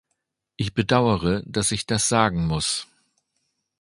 [0.57, 2.87] Ich bedauere, dass ich das sagen muss.